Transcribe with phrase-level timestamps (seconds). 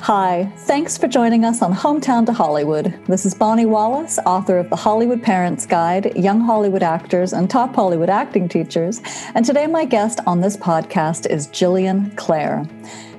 [0.00, 2.94] Hi, thanks for joining us on Hometown to Hollywood.
[3.06, 7.74] This is Bonnie Wallace, author of The Hollywood Parents Guide, Young Hollywood Actors, and Top
[7.74, 9.00] Hollywood Acting Teachers.
[9.34, 12.68] And today, my guest on this podcast is Jillian Clare.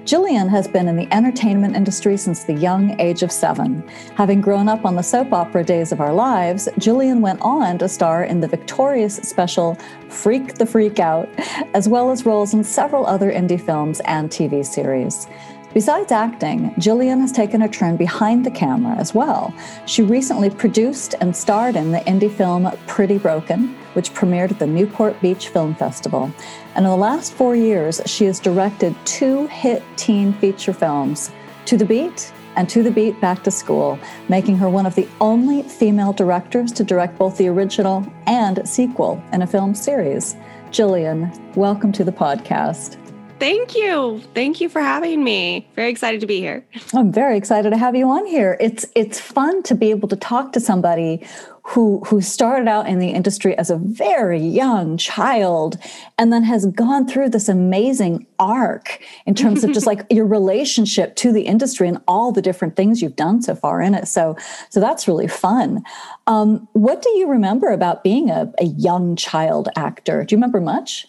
[0.08, 3.86] Jillian has been in the entertainment industry since the young age of seven.
[4.16, 7.90] Having grown up on the soap opera Days of Our Lives, Jillian went on to
[7.90, 9.76] star in the Victorious special
[10.08, 11.28] Freak the Freak Out,
[11.74, 15.28] as well as roles in several other indie films and TV series.
[15.74, 19.54] Besides acting, Jillian has taken a turn behind the camera as well.
[19.86, 24.66] She recently produced and starred in the indie film Pretty Broken, which premiered at the
[24.66, 26.32] Newport Beach Film Festival.
[26.76, 31.32] And in the last four years, she has directed two hit teen feature films,
[31.66, 35.08] To the Beat and To the Beat Back to School, making her one of the
[35.20, 40.38] only female directors to direct both the original and sequel in a film series.
[40.72, 42.98] Jillian, welcome to the podcast.
[43.40, 44.20] Thank you.
[44.34, 45.68] Thank you for having me.
[45.76, 46.66] Very excited to be here.
[46.94, 48.58] I'm very excited to have you on here.
[48.60, 51.24] It's it's fun to be able to talk to somebody
[51.62, 55.78] who who started out in the industry as a very young child
[56.18, 61.16] and then has gone through this amazing arc in terms of just like your relationship
[61.18, 64.08] to the industry and all the different things you've done so far in it.
[64.08, 64.36] So
[64.70, 65.84] so that's really fun.
[66.26, 70.24] Um, what do you remember about being a, a young child actor?
[70.24, 71.08] Do you remember much?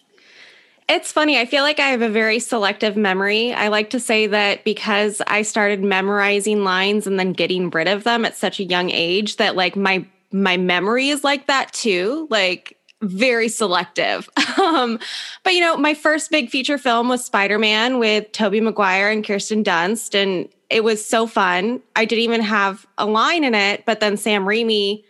[0.88, 1.38] It's funny.
[1.38, 3.52] I feel like I have a very selective memory.
[3.52, 8.04] I like to say that because I started memorizing lines and then getting rid of
[8.04, 12.26] them at such a young age that like my my memory is like that too.
[12.30, 14.30] Like very selective.
[14.58, 14.98] um,
[15.44, 19.62] but you know, my first big feature film was Spider-Man with Tobey Maguire and Kirsten
[19.62, 21.82] Dunst and it was so fun.
[21.96, 25.02] I didn't even have a line in it, but then Sam Raimi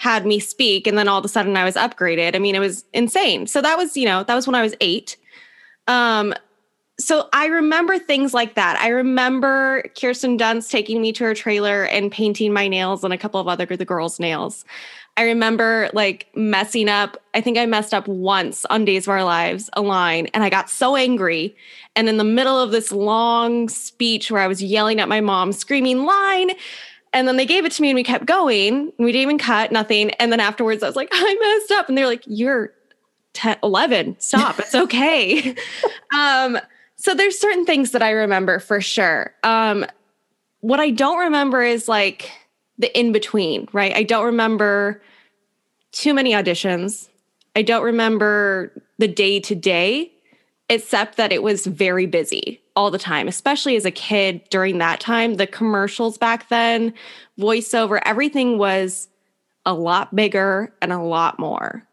[0.00, 2.34] had me speak and then all of a sudden I was upgraded.
[2.34, 3.46] I mean, it was insane.
[3.46, 5.14] So that was, you know, that was when I was 8.
[5.88, 6.32] Um
[6.98, 8.78] so I remember things like that.
[8.80, 13.18] I remember Kirsten Dunst taking me to her trailer and painting my nails and a
[13.18, 14.64] couple of other the girls' nails.
[15.18, 17.18] I remember like messing up.
[17.34, 20.48] I think I messed up once on Days of Our Lives a line and I
[20.48, 21.54] got so angry.
[21.94, 25.52] And in the middle of this long speech where I was yelling at my mom,
[25.52, 26.52] screaming, line,
[27.12, 28.92] and then they gave it to me and we kept going.
[28.98, 30.10] We didn't even cut, nothing.
[30.12, 31.88] And then afterwards, I was like, I messed up.
[31.88, 32.72] And they're like, You're
[33.34, 34.16] 10, 11.
[34.18, 34.58] Stop.
[34.58, 35.54] It's okay.
[36.14, 36.58] um,
[36.96, 39.34] so there's certain things that I remember for sure.
[39.42, 39.86] Um,
[40.60, 42.30] what I don't remember is like
[42.78, 43.94] the in between, right?
[43.94, 45.02] I don't remember
[45.92, 47.08] too many auditions.
[47.56, 50.12] I don't remember the day to day,
[50.70, 55.00] except that it was very busy all the time, especially as a kid during that
[55.00, 55.34] time.
[55.34, 56.94] The commercials back then,
[57.38, 59.08] voiceover, everything was
[59.66, 61.84] a lot bigger and a lot more.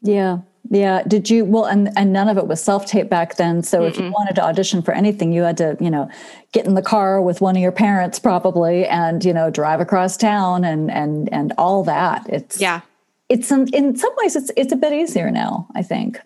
[0.00, 0.38] Yeah.
[0.70, 1.02] Yeah.
[1.06, 3.62] Did you, well, and, and none of it was self tape back then.
[3.62, 3.90] So Mm-mm.
[3.90, 6.08] if you wanted to audition for anything, you had to, you know,
[6.52, 10.16] get in the car with one of your parents probably and, you know, drive across
[10.16, 12.26] town and, and, and all that.
[12.30, 12.80] It's, yeah.
[13.28, 16.18] It's in, in some ways it's, it's a bit easier now, I think.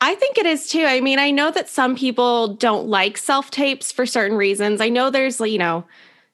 [0.00, 0.84] I think it is too.
[0.84, 4.80] I mean, I know that some people don't like self tapes for certain reasons.
[4.80, 5.84] I know there's, you know,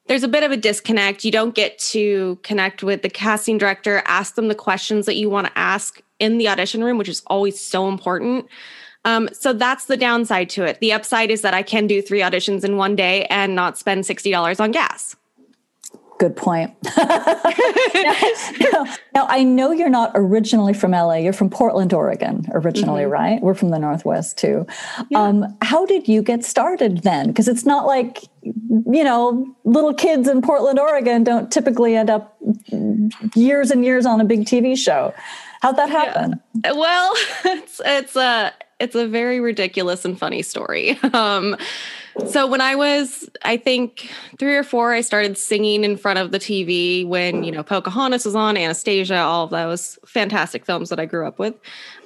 [0.07, 1.25] there's a bit of a disconnect.
[1.25, 5.29] You don't get to connect with the casting director, ask them the questions that you
[5.29, 8.47] want to ask in the audition room, which is always so important.
[9.05, 10.81] Um, so that's the downside to it.
[10.81, 14.05] The upside is that I can do three auditions in one day and not spend
[14.05, 15.17] $60 on gas.
[16.19, 16.75] Good point.
[16.97, 17.05] now,
[18.73, 18.85] now,
[19.15, 21.17] now, I know you're not originally from LA.
[21.17, 23.13] You're from Portland, Oregon, originally, mm-hmm.
[23.13, 23.43] right?
[23.43, 24.67] We're from the Northwest too.
[25.11, 25.21] Yeah.
[25.21, 27.29] Um, how did you get started then?
[27.29, 32.39] Because it's not like, you know, little kids in Portland, Oregon don't typically end up
[33.35, 35.13] years and years on a big TV show.
[35.61, 36.41] How'd that happen?
[36.65, 36.73] Yeah.
[36.73, 37.13] Well,
[37.45, 40.99] it's, it's a, it's a very ridiculous and funny story.
[41.13, 41.57] Um,
[42.29, 46.33] so when I was, I think three or four, I started singing in front of
[46.33, 50.99] the TV when you know Pocahontas was on, Anastasia, all of those fantastic films that
[50.99, 51.55] I grew up with.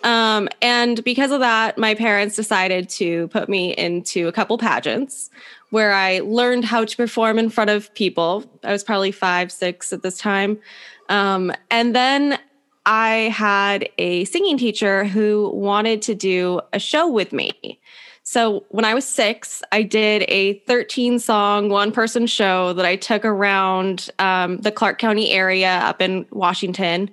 [0.03, 5.31] Um, and because of that, my parents decided to put me into a couple pageants
[5.71, 8.45] where I learned how to perform in front of people.
[8.65, 10.59] I was probably five, six at this time.
[11.09, 12.39] Um, and then
[12.86, 17.78] I had a singing teacher who wanted to do a show with me.
[18.30, 22.94] So when I was six, I did a 13 song, one person show that I
[22.94, 27.10] took around um, the Clark County area up in Washington.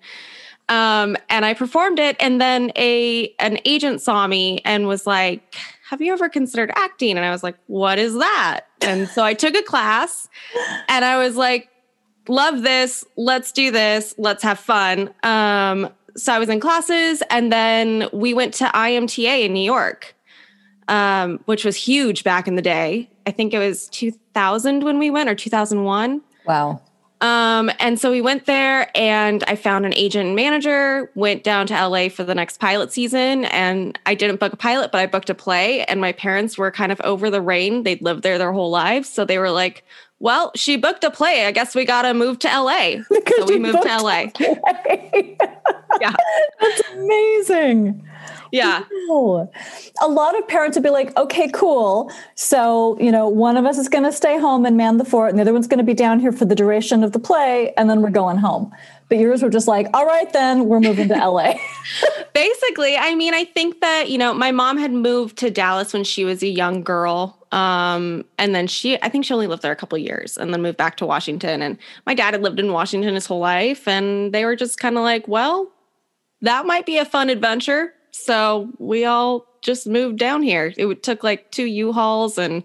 [0.69, 2.17] Um, and I performed it.
[2.19, 5.55] And then a an agent saw me and was like,
[5.89, 7.17] have you ever considered acting?
[7.17, 8.65] And I was like, what is that?
[8.81, 10.29] And so I took a class
[10.87, 11.67] and I was like,
[12.27, 13.03] love this.
[13.15, 14.13] Let's do this.
[14.19, 15.11] Let's have fun.
[15.23, 20.13] Um, so I was in classes and then we went to IMTA in New York
[20.87, 23.09] um, which was huge back in the day.
[23.25, 26.21] I think it was 2000 when we went or 2001.
[26.45, 26.81] Wow.
[27.19, 31.65] Um, and so we went there and I found an agent and manager, went down
[31.67, 33.45] to LA for the next pilot season.
[33.45, 35.83] And I didn't book a pilot, but I booked a play.
[35.85, 37.83] And my parents were kind of over the rain.
[37.83, 39.09] They'd lived there their whole lives.
[39.09, 39.83] So they were like,
[40.19, 41.45] well, she booked a play.
[41.45, 43.03] I guess we got to move to LA.
[43.37, 44.27] so we moved to LA.
[45.99, 46.15] yeah.
[46.59, 48.07] That's amazing.
[48.51, 48.83] Yeah.
[49.07, 49.49] Wow.
[50.01, 52.11] A lot of parents would be like, okay, cool.
[52.35, 55.29] So, you know, one of us is going to stay home and man the fort,
[55.29, 57.73] and the other one's going to be down here for the duration of the play,
[57.77, 58.73] and then we're going home.
[59.09, 61.53] But yours were just like, all right, then we're moving to LA.
[62.33, 66.03] Basically, I mean, I think that, you know, my mom had moved to Dallas when
[66.03, 67.45] she was a young girl.
[67.53, 70.61] Um, and then she, I think she only lived there a couple years and then
[70.61, 71.61] moved back to Washington.
[71.61, 73.87] And my dad had lived in Washington his whole life.
[73.87, 75.71] And they were just kind of like, well,
[76.41, 77.93] that might be a fun adventure.
[78.17, 80.73] So we all just moved down here.
[80.77, 82.63] It took like two U-Hauls and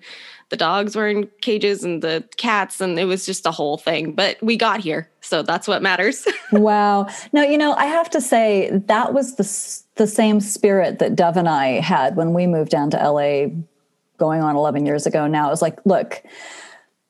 [0.50, 4.12] the dogs were in cages and the cats and it was just a whole thing.
[4.12, 6.26] But we got here so that's what matters.
[6.52, 7.06] Wow.
[7.32, 11.38] Now you know i have to say that was the, the same spirit that dove
[11.38, 13.46] and i had when we moved down to la
[14.18, 15.26] going on 11 years ago.
[15.26, 16.22] Now it was like look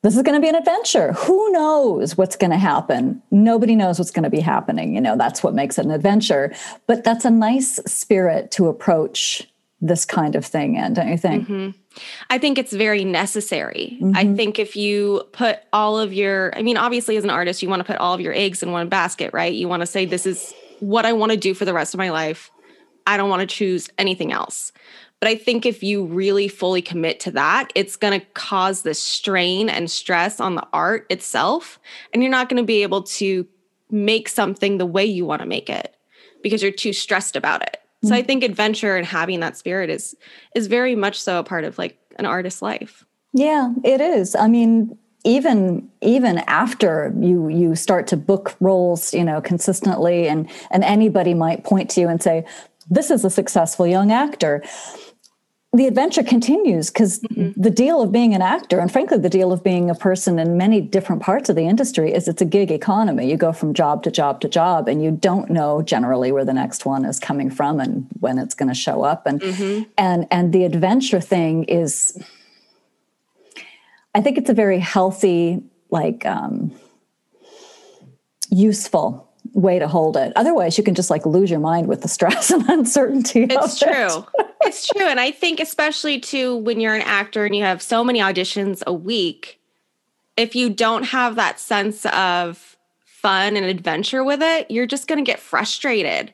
[0.03, 1.13] this is going to be an adventure.
[1.13, 3.23] Who knows what's going to happen?
[3.31, 4.93] Nobody knows what's going to be happening.
[4.93, 6.53] You know, that's what makes it an adventure.
[6.87, 9.47] But that's a nice spirit to approach
[9.79, 11.47] this kind of thing in, don't you think?
[11.47, 11.69] Mm-hmm.
[12.29, 13.97] I think it's very necessary.
[14.01, 14.15] Mm-hmm.
[14.15, 17.69] I think if you put all of your, I mean, obviously, as an artist, you
[17.69, 19.53] want to put all of your eggs in one basket, right?
[19.53, 21.97] You want to say, this is what I want to do for the rest of
[21.97, 22.51] my life.
[23.05, 24.71] I don't want to choose anything else.
[25.23, 29.01] But I think if you really fully commit to that, it's going to cause this
[29.01, 31.79] strain and stress on the art itself.
[32.11, 33.47] And you're not going to be able to
[33.89, 35.95] make something the way you want to make it
[36.41, 37.77] because you're too stressed about it.
[37.77, 38.07] Mm-hmm.
[38.09, 38.27] So I mm-hmm.
[38.27, 40.13] think adventure and having that spirit is
[40.55, 43.05] is very much so a part of like an artist's life.
[43.31, 44.35] Yeah, it is.
[44.35, 50.49] I mean, even even after you you start to book roles you know consistently and
[50.69, 52.45] and anybody might point to you and say
[52.89, 54.61] this is a successful young actor
[55.73, 57.59] the adventure continues because mm-hmm.
[57.59, 60.55] the deal of being an actor and frankly the deal of being a person in
[60.55, 64.03] many different parts of the industry is it's a gig economy you go from job
[64.03, 67.49] to job to job and you don't know generally where the next one is coming
[67.49, 69.83] from and when it's going to show up and mm-hmm.
[69.97, 72.21] and and the adventure thing is
[74.13, 76.71] i think it's a very healthy like um,
[78.49, 80.33] useful way to hold it.
[80.35, 83.47] Otherwise, you can just like lose your mind with the stress and uncertainty.
[83.49, 84.25] It's true.
[84.39, 84.47] It.
[84.61, 85.07] it's true.
[85.07, 88.83] And I think, especially too, when you're an actor and you have so many auditions
[88.85, 89.59] a week,
[90.35, 95.23] if you don't have that sense of fun and adventure with it, you're just going
[95.23, 96.33] to get frustrated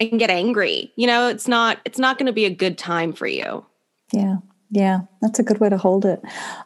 [0.00, 0.92] and get angry.
[0.96, 3.66] You know, it's not it's not going to be a good time for you.
[4.12, 4.36] Yeah.
[4.74, 6.22] Yeah, that's a good way to hold it.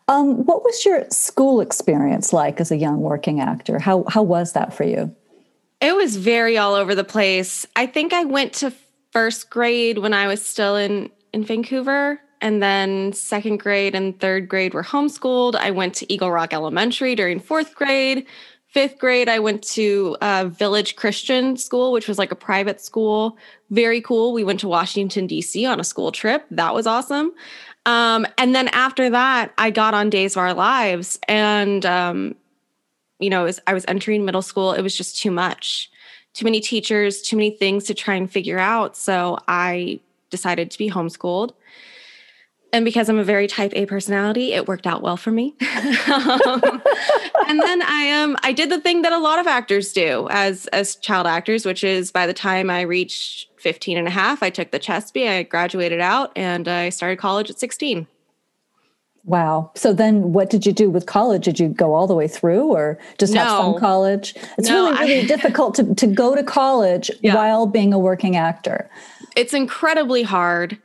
[0.07, 3.81] Um, what was your school experience like as a young working actor?
[3.81, 5.13] How how was that for you?
[5.81, 7.67] It was very all over the place.
[7.77, 8.73] I think I went to
[9.13, 14.49] first grade when I was still in in Vancouver and then second grade and third
[14.49, 15.55] grade were homeschooled.
[15.55, 18.27] I went to Eagle Rock Elementary during fourth grade.
[18.69, 23.39] Fifth grade, I went to a Village Christian School, which was like a private school.
[23.71, 24.35] Very cool.
[24.35, 25.65] We went to Washington, D.C.
[25.65, 26.45] on a school trip.
[26.51, 27.33] That was awesome.
[27.87, 31.19] Um, and then after that, I got on Days of Our Lives.
[31.27, 32.35] And um,
[33.19, 35.91] you know, as I was entering middle school, it was just too much.
[36.35, 38.97] Too many teachers, too many things to try and figure out.
[38.97, 41.53] So I decided to be homeschooled.
[42.73, 45.55] And because I'm a very type A personality, it worked out well for me.
[46.13, 46.61] um,
[47.49, 50.67] and then I um I did the thing that a lot of actors do as
[50.69, 54.51] as child actors, which is by the time I reached 15 and a half, I
[54.51, 58.07] took the CHSP, I graduated out, and I started college at 16.
[59.27, 59.73] Wow.
[59.75, 61.45] So then what did you do with college?
[61.45, 63.41] Did you go all the way through or just no.
[63.41, 64.35] have some college?
[64.57, 67.35] It's no, really, really I, difficult to, to go to college yeah.
[67.35, 68.89] while being a working actor.
[69.35, 70.79] It's incredibly hard.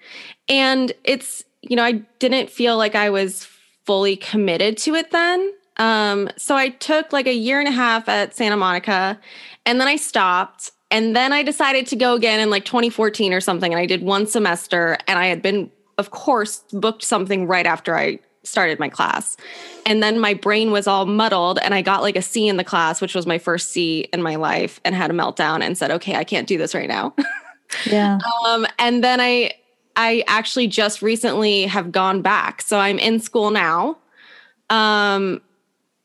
[0.50, 3.48] And it's, you know, I didn't feel like I was
[3.86, 5.54] fully committed to it then.
[5.78, 9.20] Um, so I took like a year and a half at Santa Monica
[9.68, 10.72] and then I stopped.
[10.90, 13.72] And then I decided to go again in like 2014 or something.
[13.72, 15.72] And I did one semester and I had been
[16.02, 19.38] of course, booked something right after I started my class.
[19.86, 22.64] And then my brain was all muddled and I got like a C in the
[22.64, 25.92] class, which was my first C in my life, and had a meltdown and said,
[25.92, 27.14] okay, I can't do this right now.
[27.90, 28.20] Yeah.
[28.46, 29.54] um, and then I
[29.96, 32.62] I actually just recently have gone back.
[32.62, 33.98] So I'm in school now.
[34.70, 35.42] Um,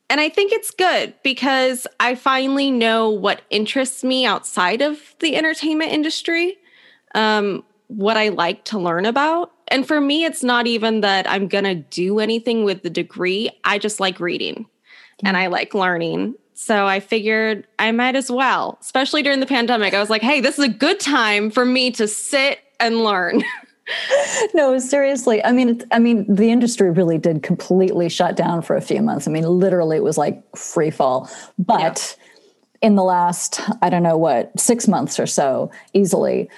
[0.09, 5.35] and I think it's good because I finally know what interests me outside of the
[5.35, 6.57] entertainment industry,
[7.15, 9.51] um, what I like to learn about.
[9.69, 13.49] And for me, it's not even that I'm going to do anything with the degree.
[13.63, 14.65] I just like reading
[15.21, 15.29] yeah.
[15.29, 16.35] and I like learning.
[16.53, 19.93] So I figured I might as well, especially during the pandemic.
[19.93, 23.43] I was like, hey, this is a good time for me to sit and learn.
[24.53, 25.43] no, seriously.
[25.43, 29.27] I mean, I mean, the industry really did completely shut down for a few months.
[29.27, 31.29] I mean, literally, it was like free fall.
[31.59, 32.87] But yeah.
[32.87, 36.49] in the last, I don't know what, six months or so, easily,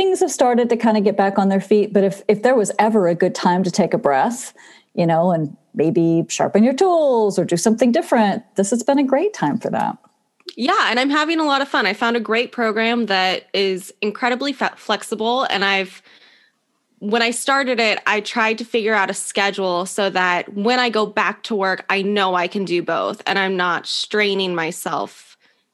[0.00, 1.92] things have started to kind of get back on their feet.
[1.92, 4.54] But if if there was ever a good time to take a breath,
[4.94, 9.04] you know, and maybe sharpen your tools or do something different, this has been a
[9.04, 9.98] great time for that.
[10.56, 11.84] Yeah, and I'm having a lot of fun.
[11.84, 16.00] I found a great program that is incredibly flexible and I've
[17.00, 20.90] when I started it, I tried to figure out a schedule so that when I
[20.90, 25.29] go back to work, I know I can do both and I'm not straining myself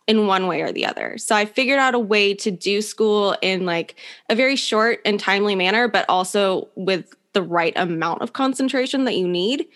[0.07, 1.19] in one way or the other.
[1.19, 3.97] So I figured out a way to do school in like
[4.29, 9.17] a very short and timely manner, but also with the right amount of concentration that
[9.17, 9.67] you need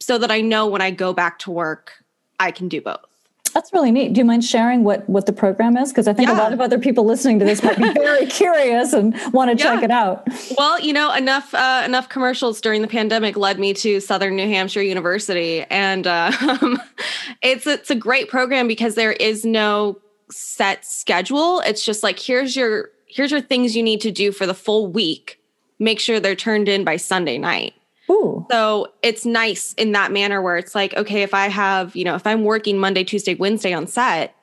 [0.00, 2.04] so that I know when I go back to work,
[2.38, 3.13] I can do both.
[3.54, 4.12] That's really neat.
[4.12, 5.90] Do you mind sharing what what the program is?
[5.90, 6.36] Because I think yeah.
[6.36, 9.56] a lot of other people listening to this might be very curious and want to
[9.56, 9.74] yeah.
[9.74, 10.28] check it out.
[10.58, 14.48] Well, you know, enough uh, enough commercials during the pandemic led me to Southern New
[14.48, 16.32] Hampshire University, and uh,
[17.42, 20.00] it's it's a great program because there is no
[20.32, 21.60] set schedule.
[21.60, 24.88] It's just like here's your here's your things you need to do for the full
[24.88, 25.40] week.
[25.78, 27.74] Make sure they're turned in by Sunday night.
[28.10, 28.46] Ooh.
[28.50, 32.14] So it's nice in that manner where it's like, okay, if I have, you know,
[32.14, 34.34] if I'm working Monday, Tuesday, Wednesday on set,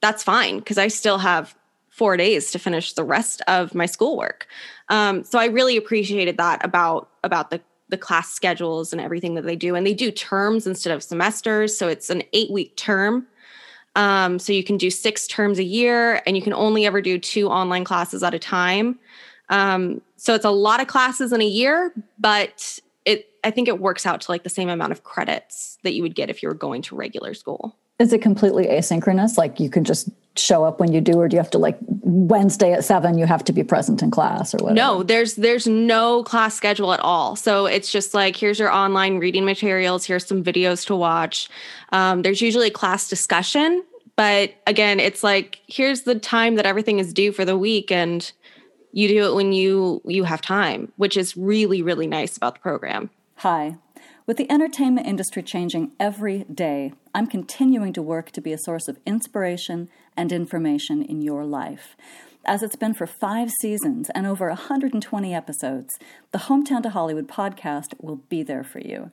[0.00, 1.54] that's fine because I still have
[1.90, 4.46] four days to finish the rest of my schoolwork.
[4.88, 9.44] Um, so I really appreciated that about about the the class schedules and everything that
[9.44, 9.74] they do.
[9.74, 11.76] And they do terms instead of semesters.
[11.76, 13.26] So it's an eight week term.
[13.94, 17.18] Um, so you can do six terms a year and you can only ever do
[17.18, 18.98] two online classes at a time.
[19.48, 22.80] Um, so it's a lot of classes in a year, but
[23.44, 26.14] I think it works out to like the same amount of credits that you would
[26.14, 27.76] get if you were going to regular school.
[27.98, 29.38] Is it completely asynchronous?
[29.38, 31.78] Like you can just show up when you do, or do you have to like
[31.80, 34.74] Wednesday at seven, you have to be present in class or whatever?
[34.74, 37.36] No, there's there's no class schedule at all.
[37.36, 41.48] So it's just like here's your online reading materials, here's some videos to watch.
[41.92, 43.84] Um, there's usually class discussion,
[44.16, 48.32] but again, it's like here's the time that everything is due for the week, and
[48.90, 52.60] you do it when you you have time which is really really nice about the
[52.60, 53.76] program hi.
[54.26, 58.88] With the entertainment industry changing every day i'm continuing to work to be a source
[58.88, 61.96] of inspiration and information in your life.
[62.46, 65.98] As it's been for five seasons and over 120 episodes
[66.32, 69.10] the hometown to hollywood podcast will be there for you.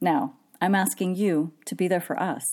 [0.00, 2.44] Now i'm asking you to be there for us.